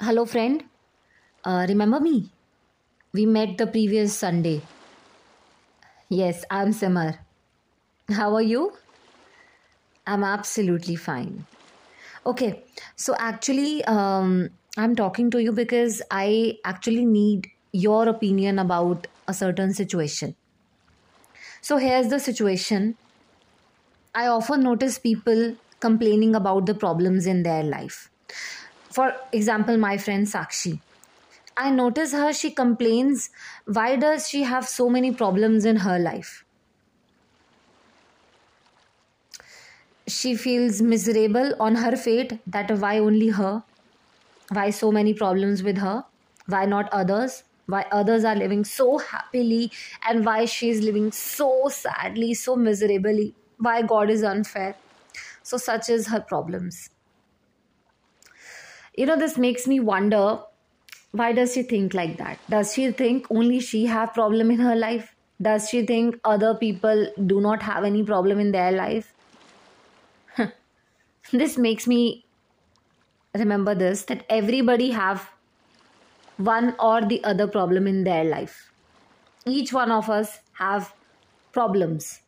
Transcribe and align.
Hello, 0.00 0.24
friend. 0.26 0.64
Uh, 1.44 1.66
remember 1.68 2.00
me? 2.00 2.32
We 3.14 3.26
met 3.26 3.58
the 3.58 3.66
previous 3.66 4.18
Sunday. 4.18 4.62
Yes, 6.08 6.44
I'm 6.50 6.72
Simar. 6.72 7.26
How 8.10 8.34
are 8.34 8.42
you? 8.42 8.72
I'm 10.06 10.24
absolutely 10.24 10.96
fine. 10.96 11.46
Okay, 12.26 12.64
so 12.96 13.14
actually, 13.18 13.84
um, 13.84 14.50
I'm 14.76 14.96
talking 14.96 15.30
to 15.32 15.42
you 15.42 15.52
because 15.52 16.02
I 16.10 16.58
actually 16.64 17.06
need 17.06 17.48
your 17.72 18.08
opinion 18.08 18.58
about 18.58 19.06
a 19.28 19.34
certain 19.34 19.74
situation. 19.74 20.36
So, 21.60 21.76
here's 21.76 22.08
the 22.08 22.18
situation 22.18 22.96
I 24.14 24.26
often 24.26 24.62
notice 24.62 24.98
people 24.98 25.56
complaining 25.80 26.34
about 26.34 26.66
the 26.66 26.74
problems 26.74 27.26
in 27.26 27.42
their 27.42 27.62
life. 27.62 28.10
For 28.98 29.14
example, 29.30 29.76
my 29.76 29.96
friend 29.96 30.26
Sakshi. 30.26 30.80
I 31.56 31.70
notice 31.70 32.10
her, 32.12 32.32
she 32.32 32.50
complains, 32.50 33.30
why 33.64 33.94
does 33.94 34.28
she 34.28 34.42
have 34.42 34.66
so 34.66 34.88
many 34.90 35.12
problems 35.12 35.64
in 35.64 35.76
her 35.76 36.00
life? 36.00 36.44
She 40.08 40.34
feels 40.34 40.82
miserable 40.82 41.54
on 41.60 41.76
her 41.76 41.94
fate 41.96 42.40
that 42.44 42.76
why 42.80 42.98
only 42.98 43.28
her? 43.28 43.62
Why 44.50 44.70
so 44.70 44.90
many 44.90 45.14
problems 45.14 45.62
with 45.62 45.78
her? 45.78 46.04
Why 46.46 46.64
not 46.64 46.92
others? 46.92 47.44
Why 47.66 47.86
others 47.92 48.24
are 48.24 48.34
living 48.34 48.64
so 48.64 48.98
happily 48.98 49.70
and 50.08 50.26
why 50.26 50.44
she 50.46 50.70
is 50.70 50.82
living 50.82 51.12
so 51.12 51.68
sadly, 51.68 52.34
so 52.34 52.56
miserably? 52.56 53.36
Why 53.58 53.80
God 53.82 54.10
is 54.10 54.24
unfair? 54.24 54.74
So, 55.44 55.56
such 55.56 55.88
is 55.88 56.08
her 56.08 56.20
problems. 56.20 56.90
You 58.98 59.06
know, 59.06 59.16
this 59.16 59.38
makes 59.38 59.68
me 59.68 59.78
wonder 59.78 60.40
why 61.12 61.32
does 61.32 61.52
she 61.54 61.62
think 61.62 61.94
like 61.94 62.16
that? 62.18 62.40
Does 62.50 62.72
she 62.74 62.90
think 62.90 63.28
only 63.30 63.60
she 63.60 63.86
have 63.86 64.12
problem 64.12 64.50
in 64.50 64.58
her 64.58 64.74
life? 64.74 65.14
Does 65.40 65.68
she 65.68 65.86
think 65.86 66.18
other 66.24 66.56
people 66.56 67.06
do 67.24 67.40
not 67.40 67.62
have 67.62 67.84
any 67.84 68.02
problem 68.02 68.40
in 68.40 68.50
their 68.50 68.72
life? 68.72 69.14
This 71.32 71.56
makes 71.56 71.86
me 71.86 72.24
remember 73.34 73.76
this 73.76 74.02
that 74.06 74.26
everybody 74.28 74.90
have 74.90 75.30
one 76.36 76.74
or 76.80 77.00
the 77.04 77.22
other 77.22 77.46
problem 77.46 77.86
in 77.86 78.02
their 78.02 78.24
life. 78.24 78.72
Each 79.46 79.72
one 79.72 79.92
of 79.92 80.10
us 80.10 80.40
have 80.54 80.92
problems 81.52 82.22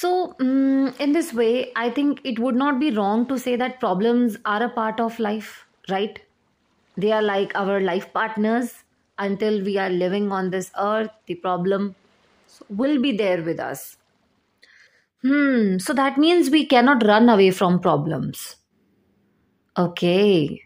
So, 0.00 0.34
um, 0.40 0.94
in 0.98 1.12
this 1.12 1.32
way, 1.34 1.72
I 1.76 1.90
think 1.90 2.20
it 2.24 2.38
would 2.38 2.54
not 2.54 2.80
be 2.80 2.90
wrong 2.90 3.26
to 3.28 3.38
say 3.38 3.56
that 3.56 3.80
problems 3.80 4.36
are 4.44 4.62
a 4.62 4.68
part 4.70 5.00
of 5.00 5.18
life, 5.18 5.66
right? 5.90 6.18
They 6.96 7.12
are 7.12 7.22
like 7.22 7.54
our 7.54 7.80
life 7.80 8.12
partners. 8.12 8.84
Until 9.18 9.62
we 9.62 9.76
are 9.78 9.90
living 9.90 10.32
on 10.32 10.50
this 10.50 10.70
earth, 10.78 11.10
the 11.26 11.34
problem 11.34 11.94
will 12.68 13.00
be 13.02 13.12
there 13.16 13.42
with 13.42 13.60
us. 13.60 13.98
Hmm, 15.22 15.78
so 15.78 15.94
that 15.94 16.18
means 16.18 16.50
we 16.50 16.66
cannot 16.66 17.02
run 17.06 17.28
away 17.30 17.50
from 17.52 17.80
problems. 17.80 18.56
Okay. 19.76 20.62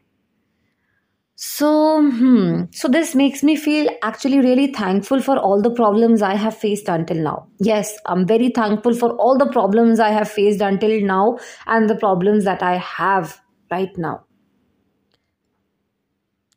So, 1.37 2.01
hmm, 2.01 2.65
so 2.71 2.87
this 2.87 3.15
makes 3.15 3.43
me 3.43 3.57
feel 3.57 3.89
actually 4.03 4.39
really 4.39 4.69
thankful 4.73 5.21
for 5.21 5.37
all 5.37 5.61
the 5.61 5.71
problems 5.71 6.23
I 6.23 6.35
have 6.35 6.57
faced 6.57 6.89
until 6.89 7.17
now. 7.17 7.49
Yes, 7.59 7.97
I'm 8.07 8.25
very 8.25 8.51
thankful 8.51 8.95
for 8.95 9.11
all 9.17 9.37
the 9.37 9.51
problems 9.51 9.99
I 9.99 10.11
have 10.11 10.31
faced 10.31 10.61
until 10.61 11.01
now 11.01 11.39
and 11.67 11.91
the 11.91 11.97
problems 11.97 12.45
that 12.45 12.63
I 12.63 12.77
have 12.77 13.41
right 13.69 13.91
now. 13.97 14.25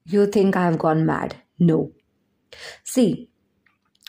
You 0.06 0.28
think 0.28 0.56
I 0.56 0.66
have 0.66 0.78
gone 0.78 1.06
mad? 1.06 1.36
No. 1.58 1.92
See, 2.84 3.30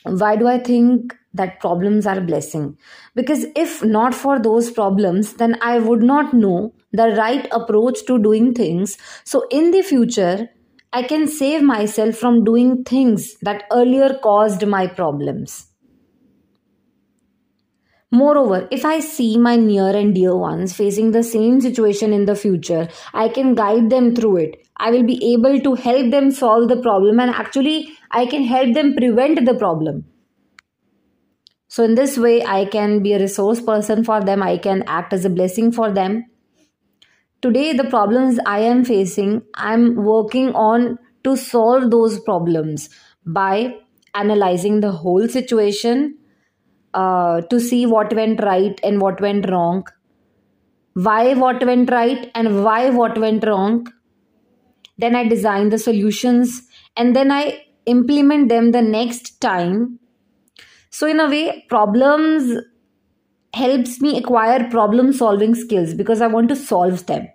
why 0.05 0.37
do 0.37 0.47
I 0.47 0.59
think 0.59 1.17
that 1.33 1.61
problems 1.61 2.07
are 2.07 2.19
a 2.19 2.23
blessing? 2.23 2.77
Because 3.15 3.47
if 3.57 3.83
not 3.83 4.15
for 4.15 4.39
those 4.39 4.71
problems, 4.71 5.35
then 5.35 5.57
I 5.63 5.79
would 5.79 6.03
not 6.03 6.35
know 6.35 6.75
the 6.93 7.09
right 7.17 7.49
approach 7.53 8.05
to 8.07 8.19
doing 8.19 8.53
things. 8.55 8.97
So, 9.25 9.47
in 9.51 9.71
the 9.71 9.83
future, 9.83 10.49
I 10.93 11.03
can 11.03 11.27
save 11.29 11.63
myself 11.63 12.17
from 12.17 12.45
doing 12.45 12.83
things 12.83 13.37
that 13.43 13.65
earlier 13.71 14.19
caused 14.23 14.67
my 14.67 14.87
problems. 14.87 15.67
Moreover, 18.11 18.67
if 18.71 18.87
I 18.87 19.01
see 19.01 19.37
my 19.37 19.57
near 19.57 19.95
and 19.95 20.15
dear 20.15 20.35
ones 20.35 20.73
facing 20.75 21.11
the 21.11 21.23
same 21.23 21.61
situation 21.61 22.15
in 22.15 22.25
the 22.25 22.35
future, 22.35 22.89
I 23.13 23.29
can 23.29 23.55
guide 23.55 23.91
them 23.91 24.15
through 24.15 24.39
it. 24.39 24.67
I 24.79 24.91
will 24.91 25.03
be 25.03 25.35
able 25.35 25.61
to 25.61 25.75
help 25.75 26.11
them 26.11 26.31
solve 26.31 26.71
the 26.71 26.81
problem 26.81 27.21
and 27.21 27.31
actually 27.31 27.91
I 28.11 28.25
can 28.25 28.45
help 28.45 28.73
them 28.73 28.95
prevent 28.95 29.45
the 29.45 29.55
problem. 29.55 30.07
So, 31.71 31.85
in 31.85 31.97
this 31.97 32.17
way, 32.17 32.43
I 32.43 32.65
can 32.65 33.03
be 33.03 33.13
a 33.13 33.19
resource 33.19 33.61
person 33.61 34.05
for 34.05 34.25
them, 34.25 34.43
I 34.43 34.57
can 34.57 34.85
act 34.87 35.13
as 35.13 35.27
a 35.27 35.31
blessing 35.31 35.71
for 35.71 35.93
them, 35.93 36.25
today 37.43 37.73
the 37.73 37.85
problems 37.85 38.39
i 38.47 38.59
am 38.59 38.85
facing 38.85 39.43
i'm 39.55 39.95
working 39.97 40.55
on 40.55 40.99
to 41.25 41.37
solve 41.37 41.91
those 41.91 42.19
problems 42.21 42.89
by 43.27 43.75
analyzing 44.15 44.81
the 44.81 44.91
whole 44.91 45.29
situation 45.29 46.17
uh, 46.95 47.41
to 47.43 47.61
see 47.61 47.85
what 47.87 48.13
went 48.15 48.43
right 48.43 48.81
and 48.83 49.01
what 49.01 49.21
went 49.21 49.49
wrong 49.51 49.85
why 51.07 51.35
what 51.35 51.65
went 51.65 51.91
right 51.91 52.31
and 52.35 52.65
why 52.65 52.91
what 52.91 53.19
went 53.19 53.45
wrong. 53.47 53.87
Then 54.97 55.15
i 55.15 55.29
design 55.29 55.69
the 55.69 55.79
solutions 55.79 56.63
and 56.97 57.15
then 57.15 57.31
i 57.31 57.43
implement 57.87 58.49
them 58.49 58.73
the 58.73 58.83
next 58.83 59.41
time. 59.41 60.01
So 60.91 61.07
in 61.07 61.21
a 61.21 61.29
way 61.29 61.65
problems 61.69 62.51
helps 63.59 64.01
me 64.01 64.19
acquire 64.19 64.69
problem 64.71 65.13
solving 65.13 65.55
skills 65.55 65.95
because 65.95 66.21
I 66.21 66.29
want 66.29 66.49
to 66.51 66.57
solve 66.57 67.07
them. 67.07 67.29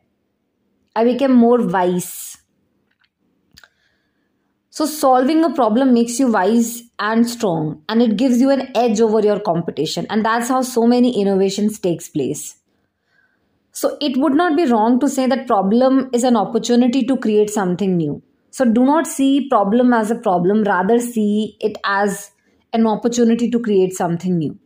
I 0.96 1.04
became 1.04 1.34
more 1.34 1.60
wise. 1.76 2.38
So, 4.70 4.86
solving 4.88 5.44
a 5.46 5.54
problem 5.54 5.94
makes 5.94 6.20
you 6.20 6.32
wise 6.32 6.82
and 6.98 7.30
strong, 7.30 7.84
and 7.88 8.02
it 8.02 8.18
gives 8.18 8.42
you 8.42 8.50
an 8.50 8.70
edge 8.76 9.02
over 9.02 9.20
your 9.20 9.40
competition. 9.40 10.08
And 10.10 10.26
that's 10.26 10.50
how 10.50 10.62
so 10.64 10.88
many 10.88 11.12
innovations 11.22 11.78
takes 11.80 12.10
place. 12.10 12.56
So, 13.72 13.98
it 14.02 14.18
would 14.18 14.34
not 14.34 14.58
be 14.58 14.66
wrong 14.66 15.00
to 15.00 15.10
say 15.10 15.28
that 15.28 15.46
problem 15.46 16.10
is 16.12 16.24
an 16.24 16.36
opportunity 16.36 17.04
to 17.06 17.18
create 17.18 17.52
something 17.52 17.96
new. 17.98 18.22
So, 18.50 18.66
do 18.66 18.84
not 18.84 19.06
see 19.06 19.48
problem 19.48 19.94
as 19.94 20.10
a 20.10 20.16
problem, 20.16 20.64
rather 20.64 21.00
see 21.00 21.56
it 21.60 21.78
as 21.84 22.32
an 22.72 22.88
opportunity 22.88 23.52
to 23.52 23.60
create 23.60 23.94
something 23.94 24.38
new. 24.38 24.58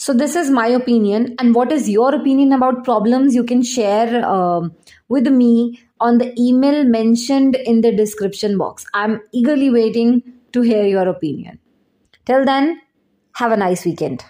So, 0.00 0.14
this 0.14 0.34
is 0.34 0.48
my 0.48 0.66
opinion. 0.66 1.34
And 1.38 1.54
what 1.54 1.70
is 1.70 1.86
your 1.86 2.14
opinion 2.14 2.54
about 2.54 2.84
problems? 2.84 3.34
You 3.34 3.44
can 3.44 3.62
share 3.62 4.24
uh, 4.24 4.62
with 5.10 5.28
me 5.28 5.78
on 6.00 6.16
the 6.16 6.32
email 6.40 6.84
mentioned 6.84 7.54
in 7.54 7.82
the 7.82 7.92
description 7.94 8.56
box. 8.56 8.86
I'm 8.94 9.20
eagerly 9.32 9.68
waiting 9.68 10.22
to 10.54 10.62
hear 10.62 10.86
your 10.86 11.06
opinion. 11.06 11.58
Till 12.24 12.46
then, 12.46 12.80
have 13.34 13.52
a 13.52 13.58
nice 13.58 13.84
weekend. 13.84 14.24